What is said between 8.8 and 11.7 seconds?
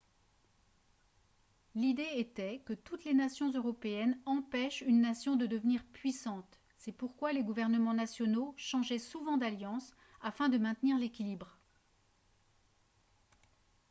souvent d'alliances afin de maintenir l'équilibre